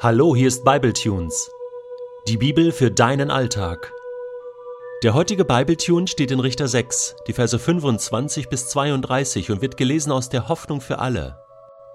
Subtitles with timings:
[0.00, 1.50] Hallo, hier ist Bibletunes.
[2.28, 3.92] Die Bibel für deinen Alltag.
[5.02, 10.12] Der heutige Bibletune steht in Richter 6, die Verse 25 bis 32 und wird gelesen
[10.12, 11.42] aus der Hoffnung für alle.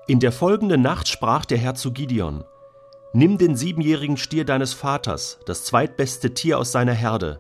[0.06, 2.44] In der folgenden Nacht sprach der Herr zu Gideon:
[3.14, 7.40] Nimm den siebenjährigen Stier deines Vaters, das zweitbeste Tier aus seiner Herde,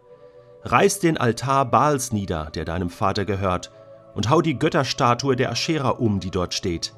[0.61, 3.69] reiß den Altar Baals nieder, der deinem Vater gehört,
[4.15, 6.93] und hau die Götterstatue der Aschera um, die dort steht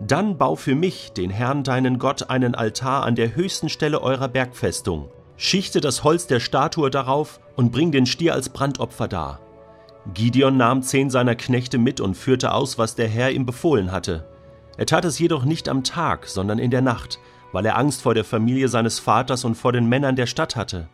[0.00, 4.28] dann bau für mich, den Herrn deinen Gott, einen Altar an der höchsten Stelle eurer
[4.28, 5.08] Bergfestung.
[5.36, 9.40] Schichte das Holz der Statue darauf und bring den Stier als Brandopfer dar.
[10.14, 14.26] Gideon nahm zehn seiner Knechte mit und führte aus, was der Herr ihm befohlen hatte.
[14.76, 17.18] Er tat es jedoch nicht am Tag, sondern in der Nacht,
[17.52, 20.88] weil er Angst vor der Familie seines Vaters und vor den Männern der Stadt hatte.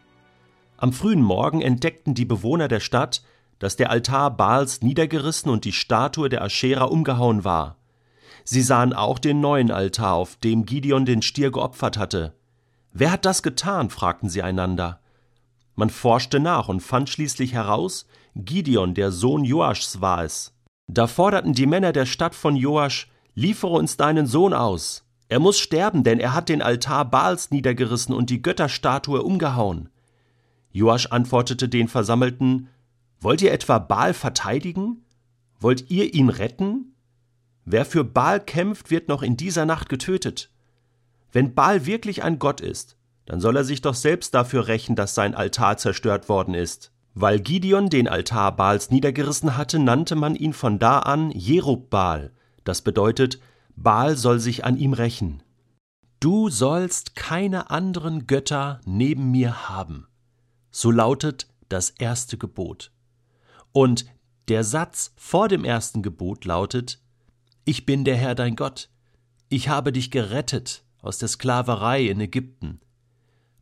[0.77, 3.23] Am frühen Morgen entdeckten die Bewohner der Stadt,
[3.59, 7.77] dass der Altar Baals niedergerissen und die Statue der Aschera umgehauen war.
[8.45, 12.35] Sie sahen auch den neuen Altar, auf dem Gideon den Stier geopfert hatte.
[12.93, 13.91] Wer hat das getan?
[13.91, 15.01] fragten sie einander.
[15.75, 20.53] Man forschte nach und fand schließlich heraus, Gideon, der Sohn Joaschs, war es.
[20.87, 25.05] Da forderten die Männer der Stadt von Joasch, liefere uns deinen Sohn aus.
[25.29, 29.89] Er muss sterben, denn er hat den Altar Baals niedergerissen und die Götterstatue umgehauen.
[30.73, 32.69] Joasch antwortete den Versammelten,
[33.21, 35.05] Wollt ihr etwa Baal verteidigen?
[35.61, 36.92] Wollt ihr ihn retten?
[37.65, 40.51] Wer für Baal kämpft, wird noch in dieser Nacht getötet.
[41.31, 42.97] Wenn Baal wirklich ein Gott ist,
[43.27, 46.93] dann soll er sich doch selbst dafür rächen, dass sein Altar zerstört worden ist.
[47.15, 52.33] Weil Gideon den Altar Baals niedergerissen hatte, nannte man ihn von da an Jerubbaal.
[52.65, 53.39] Das bedeutet,
[53.77, 55.43] Baal soll sich an ihm rächen.
[56.21, 60.07] Du sollst keine anderen Götter neben mir haben.
[60.71, 62.93] So lautet das erste Gebot.
[63.73, 64.07] Und
[64.49, 67.02] der Satz vor dem ersten Gebot lautet,
[67.65, 68.89] ich bin der Herr dein Gott.
[69.49, 72.81] Ich habe dich gerettet aus der Sklaverei in Ägypten.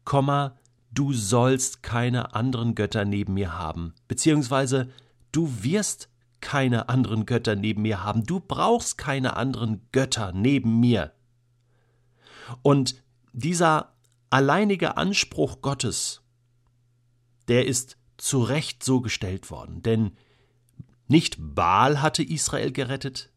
[0.04, 0.58] Komma,
[0.90, 4.90] du sollst keine anderen Götter neben mir haben, beziehungsweise
[5.32, 6.08] du wirst
[6.40, 8.24] keine anderen Götter neben mir haben.
[8.24, 11.12] Du brauchst keine anderen Götter neben mir.
[12.62, 13.02] Und
[13.32, 13.92] dieser
[14.30, 16.22] alleinige Anspruch Gottes,
[17.48, 20.12] der ist zu Recht so gestellt worden, denn
[21.08, 23.30] nicht Baal hatte Israel gerettet,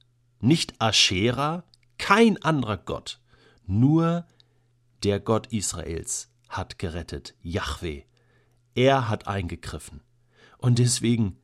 [0.44, 1.64] nicht Aschera,
[1.98, 3.22] kein anderer Gott,
[3.66, 4.28] nur
[5.04, 8.04] der Gott Israels hat gerettet, Yahweh.
[8.76, 10.02] Er hat eingegriffen.
[10.58, 11.38] Und deswegen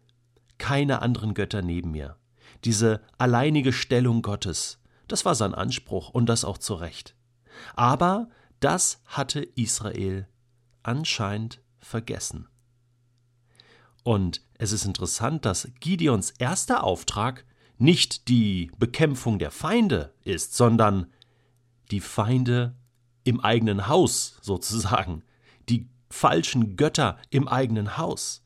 [0.58, 2.18] keine anderen Götter neben mir.
[2.66, 7.16] Diese alleinige Stellung Gottes, das war sein Anspruch und das auch zu Recht.
[7.76, 10.28] Aber das hatte Israel
[10.84, 12.48] anscheinend vergessen.
[14.04, 17.46] Und es ist interessant, dass Gideons erster Auftrag
[17.80, 21.08] nicht die Bekämpfung der Feinde ist, sondern
[21.92, 22.76] die Feinde
[23.24, 25.24] im eigenen Haus sozusagen,
[25.70, 28.44] die falschen Götter im eigenen Haus.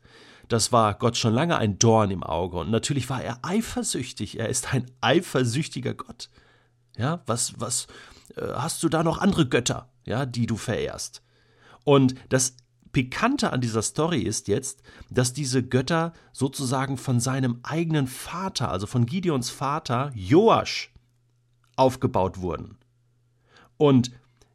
[0.48, 4.40] Das war Gott schon lange ein Dorn im Auge und natürlich war er eifersüchtig.
[4.40, 6.30] Er ist ein eifersüchtiger Gott.
[6.98, 7.88] Ja, was, was,
[8.36, 11.24] äh, hast du da noch andere Götter, ja, die du verehrst?
[11.84, 12.56] Und das
[12.94, 18.88] Pikante an dieser Story ist jetzt, dass diese Götter sozusagen von seinem eigenen Vater, also
[18.88, 20.94] von Gideons Vater, Joasch,
[21.76, 22.78] aufgebaut wurden.
[23.78, 24.12] Und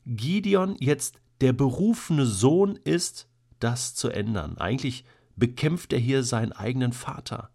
[0.07, 3.29] Gideon jetzt der berufene Sohn ist,
[3.59, 4.57] das zu ändern.
[4.57, 7.51] Eigentlich bekämpft er hier seinen eigenen Vater.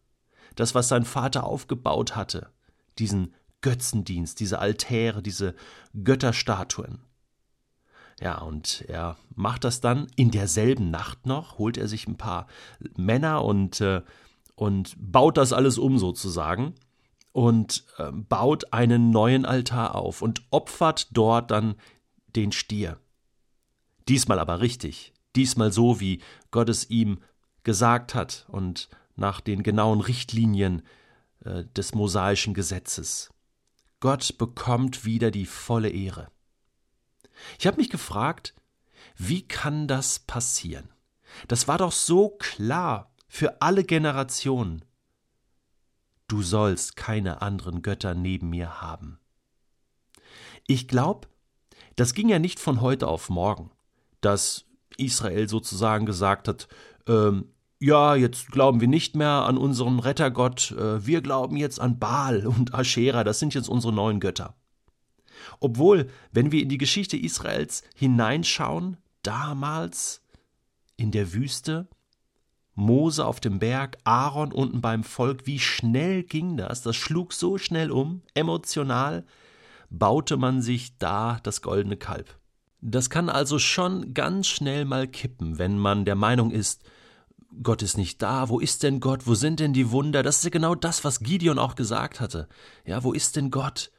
[0.55, 2.49] Das, was sein Vater aufgebaut hatte,
[2.99, 5.55] diesen Götzendienst, diese Altäre, diese
[6.03, 6.99] Götterstatuen.
[8.23, 12.47] Ja, und er macht das dann in derselben Nacht noch, holt er sich ein paar
[12.95, 14.01] Männer und, äh,
[14.55, 16.73] und baut das alles um sozusagen
[17.33, 21.75] und äh, baut einen neuen Altar auf und opfert dort dann
[22.33, 22.97] den Stier.
[24.07, 27.19] Diesmal aber richtig, diesmal so, wie Gott es ihm
[27.63, 30.83] gesagt hat und nach den genauen Richtlinien
[31.43, 33.33] äh, des mosaischen Gesetzes.
[33.99, 36.29] Gott bekommt wieder die volle Ehre.
[37.59, 38.53] Ich habe mich gefragt,
[39.15, 40.89] wie kann das passieren?
[41.47, 44.85] Das war doch so klar für alle Generationen.
[46.27, 49.19] Du sollst keine anderen Götter neben mir haben.
[50.67, 51.27] Ich glaube,
[51.95, 53.71] das ging ja nicht von heute auf morgen,
[54.21, 54.65] dass
[54.97, 56.67] Israel sozusagen gesagt hat,
[57.07, 61.99] ähm, ja, jetzt glauben wir nicht mehr an unseren Rettergott, äh, wir glauben jetzt an
[61.99, 64.55] Baal und Aschera, das sind jetzt unsere neuen Götter.
[65.59, 70.21] Obwohl, wenn wir in die Geschichte Israels hineinschauen, damals
[70.97, 71.87] in der Wüste,
[72.75, 76.81] Mose auf dem Berg, Aaron unten beim Volk, wie schnell ging das?
[76.81, 79.25] Das schlug so schnell um, emotional
[79.89, 82.37] baute man sich da das goldene Kalb.
[82.81, 86.83] Das kann also schon ganz schnell mal kippen, wenn man der Meinung ist,
[87.61, 90.23] Gott ist nicht da, wo ist denn Gott, wo sind denn die Wunder?
[90.23, 92.49] Das ist ja genau das, was Gideon auch gesagt hatte.
[92.83, 93.91] Ja, wo ist denn Gott?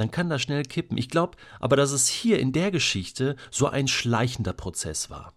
[0.00, 0.96] Dann kann das schnell kippen.
[0.96, 5.34] Ich glaube aber, dass es hier in der Geschichte so ein schleichender Prozess war.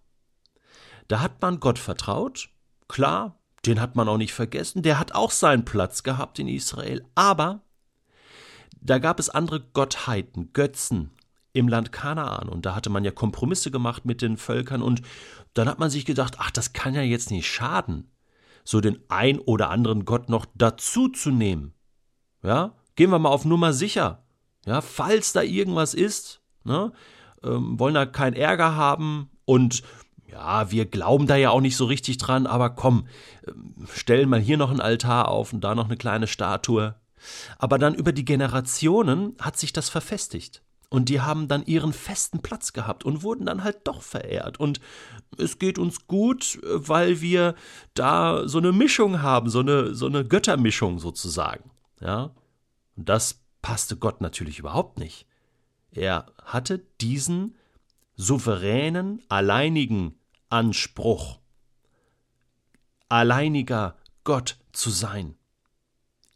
[1.09, 2.47] Da hat man Gott vertraut,
[2.87, 7.05] klar, den hat man auch nicht vergessen, der hat auch seinen Platz gehabt in Israel,
[7.13, 7.59] aber
[8.79, 11.11] da gab es andere Gottheiten, Götzen
[11.51, 15.01] im Land Kanaan und da hatte man ja Kompromisse gemacht mit den Völkern und
[15.55, 18.09] dann hat man sich gedacht, ach, das kann ja jetzt nicht schaden,
[18.63, 21.73] so den ein oder anderen Gott noch dazu zu nehmen.
[22.43, 24.23] Ja, gehen wir mal auf Nummer sicher.
[24.65, 26.91] Ja, falls da irgendwas ist, ne,
[27.43, 29.83] ähm, wollen da keinen Ärger haben und
[30.31, 33.07] ja, wir glauben da ja auch nicht so richtig dran, aber komm,
[33.47, 36.95] ähm, stellen mal hier noch einen Altar auf und da noch eine kleine Statue.
[37.57, 40.61] Aber dann über die Generationen hat sich das verfestigt.
[40.89, 44.59] Und die haben dann ihren festen Platz gehabt und wurden dann halt doch verehrt.
[44.59, 44.79] Und
[45.39, 47.55] es geht uns gut, weil wir
[47.95, 51.71] da so eine Mischung haben, so eine, so eine Göttermischung sozusagen.
[51.99, 52.31] Ja.
[52.95, 55.25] Und das passte Gott natürlich überhaupt nicht.
[55.89, 57.55] Er hatte diesen
[58.15, 60.19] souveränen, alleinigen
[60.49, 61.39] Anspruch,
[63.09, 65.35] alleiniger Gott zu sein,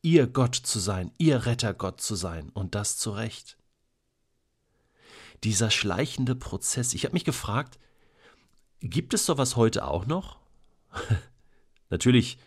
[0.02, 3.58] ihr Gott zu sein, ihr Rettergott zu sein, und das zu Recht.
[5.44, 7.78] Dieser schleichende Prozess, ich habe mich gefragt,
[8.80, 10.40] gibt es sowas heute auch noch?
[11.90, 12.40] Natürlich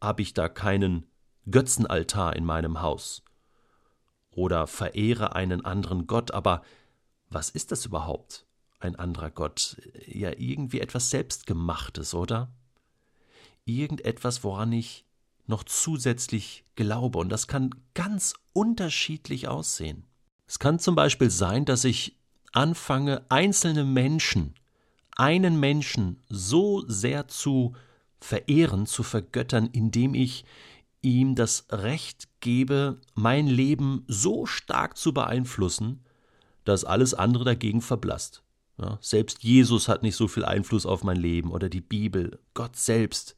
[0.00, 1.06] habe ich da keinen
[1.50, 3.24] Götzenaltar in meinem Haus
[4.38, 6.62] oder verehre einen anderen Gott, aber
[7.28, 8.46] was ist das überhaupt?
[8.80, 9.76] ein anderer Gott,
[10.06, 12.48] ja irgendwie etwas Selbstgemachtes, oder?
[13.64, 15.04] Irgendetwas, woran ich
[15.46, 20.04] noch zusätzlich glaube, und das kann ganz unterschiedlich aussehen.
[20.46, 22.16] Es kann zum Beispiel sein, dass ich
[22.52, 24.54] anfange, einzelne Menschen,
[25.16, 27.74] einen Menschen so sehr zu
[28.20, 30.44] verehren, zu vergöttern, indem ich
[31.02, 36.04] ihm das Recht gebe, mein Leben so stark zu beeinflussen,
[36.64, 38.42] dass alles andere dagegen verblasst.
[38.80, 42.76] Ja, selbst Jesus hat nicht so viel Einfluss auf mein Leben oder die Bibel, Gott
[42.76, 43.36] selbst.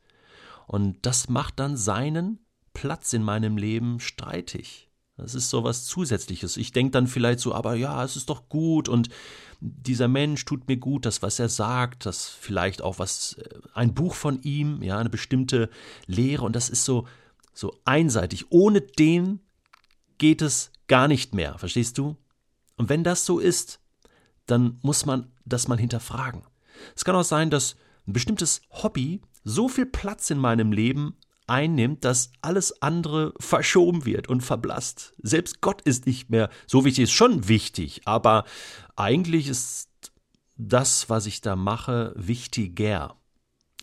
[0.66, 2.40] Und das macht dann seinen
[2.74, 4.90] Platz in meinem Leben streitig.
[5.16, 6.56] Das ist so was Zusätzliches.
[6.56, 9.08] Ich denke dann vielleicht so, aber ja, es ist doch gut und
[9.60, 13.92] dieser Mensch tut mir gut, das, was er sagt, das vielleicht auch was, äh, ein
[13.92, 15.68] Buch von ihm, ja, eine bestimmte
[16.06, 17.06] Lehre und das ist so,
[17.52, 18.50] so einseitig.
[18.50, 19.40] Ohne den
[20.18, 22.16] geht es gar nicht mehr, verstehst du?
[22.76, 23.80] Und wenn das so ist,
[24.46, 26.42] dann muss man das mal hinterfragen.
[26.96, 27.76] Es kann auch sein, dass
[28.06, 31.16] ein bestimmtes Hobby so viel Platz in meinem Leben
[31.46, 35.14] einnimmt, dass alles andere verschoben wird und verblasst.
[35.22, 38.44] Selbst Gott ist nicht mehr so wichtig, ist schon wichtig, aber
[38.96, 39.90] eigentlich ist
[40.56, 43.16] das, was ich da mache, wichtiger.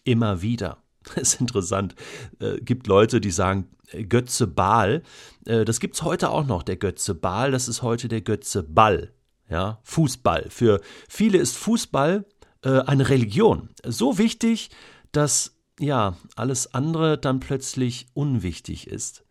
[0.04, 0.78] Immer wieder.
[1.16, 1.96] Das ist interessant.
[2.40, 5.04] Es äh, gibt Leute, die sagen, äh, Götze Baal.
[5.46, 7.52] Äh, das gibt es heute auch noch, der Götze Baal.
[7.52, 9.12] Das ist heute der Götze Ball
[9.50, 10.48] ja, Fußball.
[10.50, 12.26] Für viele ist Fußball
[12.64, 13.70] äh, eine Religion.
[13.86, 14.70] So wichtig,
[15.12, 19.24] dass ja alles andere dann plötzlich unwichtig ist.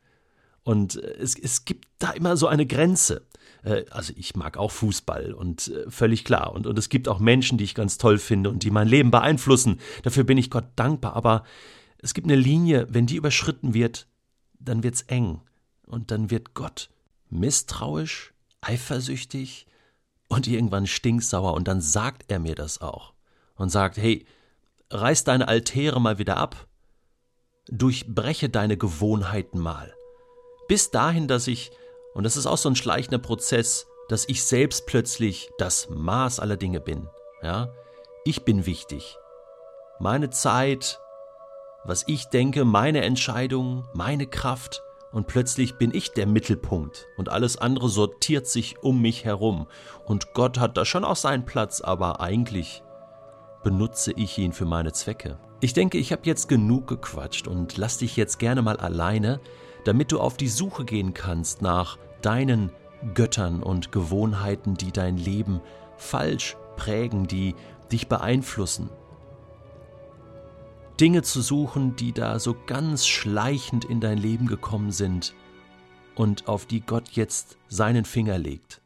[0.66, 3.22] Und äh, es, es gibt da immer so eine Grenze.
[3.62, 6.52] Äh, also ich mag auch Fußball und äh, völlig klar.
[6.52, 9.12] Und, und es gibt auch Menschen, die ich ganz toll finde und die mein Leben
[9.12, 9.78] beeinflussen.
[10.02, 11.14] Dafür bin ich Gott dankbar.
[11.14, 11.44] Aber
[11.99, 14.08] es gibt eine Linie, wenn die überschritten wird,
[14.58, 15.40] dann wird's eng.
[15.87, 16.90] Und dann wird Gott
[17.30, 19.68] misstrauisch, eifersüchtig,
[20.28, 23.12] und irgendwann stinksauer und dann sagt er mir das auch
[23.54, 24.26] und sagt, hey,
[24.90, 26.66] reiß deine Altäre mal wieder ab,
[27.68, 29.94] durchbreche deine Gewohnheiten mal.
[30.68, 31.70] Bis dahin, dass ich,
[32.14, 36.56] und das ist auch so ein schleichender Prozess, dass ich selbst plötzlich das Maß aller
[36.56, 37.08] Dinge bin.
[37.42, 37.73] Ja,
[38.25, 39.18] ich bin wichtig.
[39.99, 41.00] Meine Zeit,
[41.85, 44.82] was ich denke, meine Entscheidungen, meine Kraft,
[45.12, 49.66] und plötzlich bin ich der Mittelpunkt und alles andere sortiert sich um mich herum.
[50.04, 52.82] Und Gott hat da schon auch seinen Platz, aber eigentlich
[53.64, 55.38] benutze ich ihn für meine Zwecke.
[55.61, 59.40] Ich denke, ich habe jetzt genug gequatscht und lass dich jetzt gerne mal alleine,
[59.87, 62.73] damit du auf die Suche gehen kannst nach deinen
[63.14, 65.61] Göttern und Gewohnheiten, die dein Leben
[65.97, 67.55] falsch prägen, die
[67.93, 68.90] dich beeinflussen,
[70.99, 75.35] Dinge zu suchen, die da so ganz schleichend in dein Leben gekommen sind
[76.16, 78.81] und auf die Gott jetzt seinen Finger legt.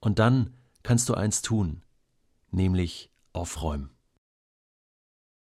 [0.00, 0.52] Und dann
[0.82, 1.80] kannst du eins tun,
[2.50, 3.88] nämlich aufräumen.